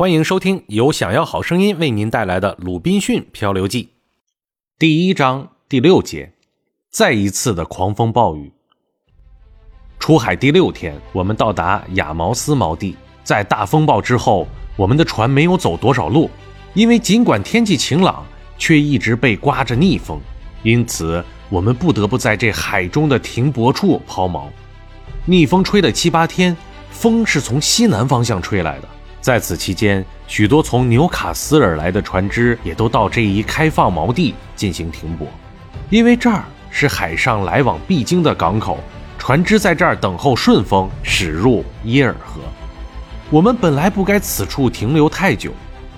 [0.00, 3.84] 欢迎收听由想要好声音为您带来的《鲁滨逊漂流记》
[4.78, 6.32] 第一章第六节，
[6.88, 8.50] 再一次的狂风暴雨。
[9.98, 12.96] 出海第六天，我们到达亚毛斯锚地。
[13.22, 16.30] 在大风暴之后，我们的船没有走多少路，
[16.72, 18.24] 因为尽管天气晴朗，
[18.56, 20.18] 却一直被刮着逆风，
[20.62, 24.44] 因此我们不得不在这海中的停泊处抛锚。
[25.26, 26.56] 逆风吹了七八天，
[26.90, 28.88] 风是从西南方向吹来的。
[29.20, 35.26] 在此期间，许多从纽卡斯尔来的船只也都到这一开放锚地进行停泊，
[35.90, 38.78] 因为这儿是海上来往必经的港口，
[39.18, 42.40] 船只在这儿等候顺风驶入耶尔河。
[43.28, 45.52] 我们本来不该此处停留太久，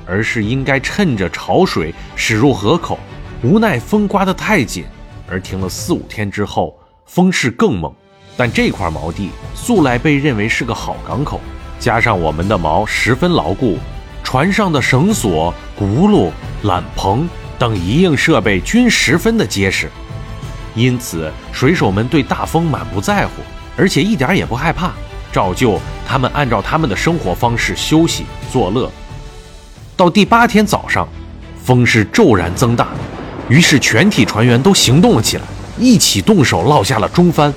[0.05, 2.99] 而是应该趁着潮水驶入河口。
[3.45, 4.85] 无奈风刮得太紧，
[5.29, 7.93] 而停了四五天之后，风势更猛。
[8.37, 11.41] 但这块锚地素来被认为是个好港口。
[11.83, 13.77] 加上我们的锚十分牢固，
[14.23, 16.31] 船上的绳索、轱辘、
[16.63, 19.91] 缆棚等一应设备均十分的结实，
[20.77, 23.33] 因此水手们对大风满不在乎，
[23.77, 24.93] 而且一点也不害怕，
[25.33, 28.89] 照旧他们按照他们的生活方式休息作乐。
[29.97, 31.09] 到第八天早上，
[31.65, 32.91] 风势骤然增大，
[33.49, 35.43] 于是全体船员都行动了起来，
[35.81, 37.53] 一起动手落下了中帆。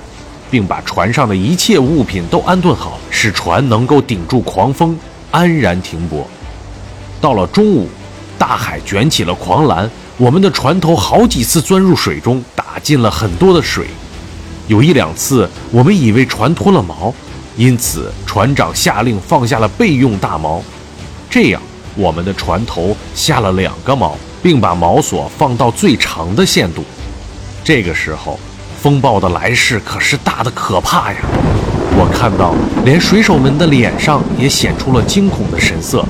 [0.50, 4.96] 并把船上的一切物品都安顿好，使船能够顶住狂风，
[5.30, 6.26] 安然停泊。
[7.20, 7.88] 到了中午，
[8.38, 13.86] 大海卷起了狂澜，我们的船头好几次钻入水中，打进了很多的水。
[14.68, 17.12] 有一两次，我们以为船脱了锚，
[17.56, 20.60] 因此船长下令放下了备用大锚，
[21.28, 21.62] 这样
[21.96, 26.84] 我们的船头下了两个锚，并把锚索放到最长的限度。
[27.64, 28.38] 这个时候。
[28.80, 31.18] 风暴的来势可是大的可怕呀！
[31.98, 36.04] 我看到，连水手们的脸上也显出了惊恐的神色。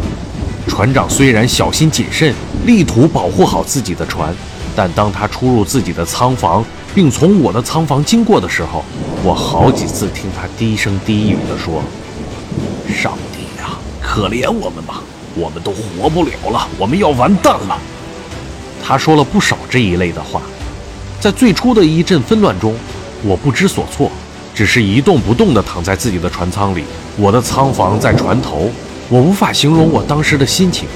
[0.66, 2.34] 船长虽然小心谨慎，
[2.66, 4.34] 力图保护好自己的船，
[4.74, 8.84] 但当他出入自己的舱房，并从我的舱房经过的时候，
[9.22, 11.80] 我好几次听他低声低语地说
[12.92, 13.70] ：“上帝呀，
[14.02, 15.00] 可怜我们吧！
[15.36, 17.78] 我们都活不了了，我们要完蛋了。”
[18.84, 20.42] 他说了不少这一类的话。
[21.20, 22.74] 在最初的一阵纷乱中，
[23.22, 24.10] 我不知所措，
[24.54, 26.84] 只是一动不动地躺在自己的船舱里。
[27.16, 28.70] 我的舱房在船头，
[29.08, 30.86] 我无法形容我当时的心情。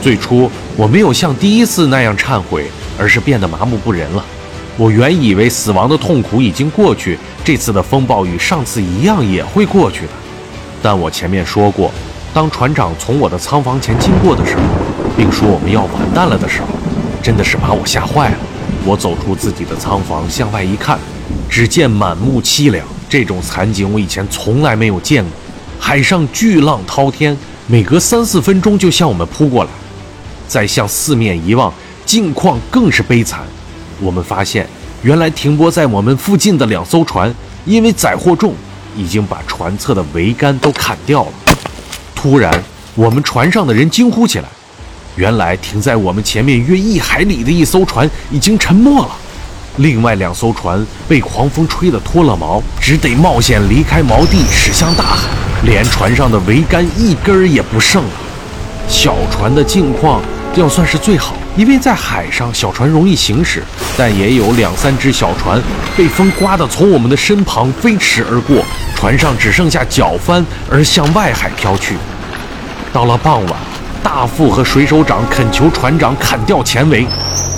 [0.00, 4.24] 最初，我没有像第一次那样忏悔，而是变得麻木不仁了。
[4.78, 10.12] 我原以为死亡的痛苦已经过去，这次的风暴与上次一样也会过去的。
[10.82, 11.90] 但我前面说过，
[12.32, 14.62] 当船长从我的舱房前经过的时候，
[15.16, 16.68] 并说我们要完蛋了的时候，
[17.22, 18.36] 真的是把我吓坏了。
[18.86, 20.96] 我走出自己的仓房，向外一看，
[21.50, 22.86] 只见满目凄凉。
[23.08, 25.32] 这种惨景我以前从来没有见过。
[25.76, 27.36] 海上巨浪滔天，
[27.66, 29.70] 每隔三四分钟就向我们扑过来。
[30.46, 31.74] 再向四面一望，
[32.04, 33.40] 境况更是悲惨。
[34.00, 34.64] 我们发现，
[35.02, 38.54] 原来停泊在我们附近的两艘船，因为载货重，
[38.96, 41.32] 已经把船侧的桅杆都砍掉了。
[42.14, 42.62] 突然，
[42.94, 44.48] 我们船上的人惊呼起来。
[45.16, 49.08] 原来停在我们前面约一海里的一艘船已经沉没了，
[49.78, 55.28] 另外两艘船被狂风吹得脱了锚，只得冒险离开锚地驶向大海，
[55.64, 58.10] 连船上的桅杆一根儿也不剩了。
[58.88, 60.22] 小船的境况
[60.54, 63.62] 要算是最好，因为在海上小船容易行驶，
[63.96, 65.60] 但也有两三只小船
[65.96, 68.62] 被风刮得从我们的身旁飞驰而过，
[68.94, 71.96] 船上只剩下脚帆而向外海飘去。
[72.92, 73.75] 到了傍晚。
[74.06, 77.04] 大副和水手长恳求船长砍掉前桅，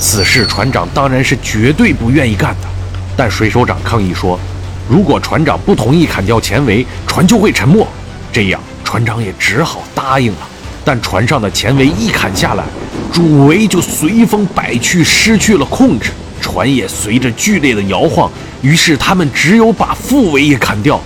[0.00, 2.68] 此事船长当然是绝对不愿意干的。
[3.14, 4.40] 但水手长抗议说，
[4.88, 7.86] 如果船长不同意砍掉前桅，船就会沉没。
[8.32, 10.38] 这样，船长也只好答应了。
[10.86, 12.64] 但船上的前桅一砍下来，
[13.12, 18.30] 主桅就随风摆去，失去了控制，船也随着剧烈的摇晃。
[18.62, 20.98] 于是他们只有把副桅也砍掉，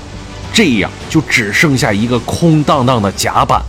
[0.52, 3.60] 这样就只剩下一个空荡荡的甲板。